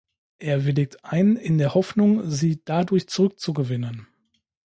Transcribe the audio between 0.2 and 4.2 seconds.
Er willigt ein in der Hoffnung, sie dadurch zurückzugewinnen.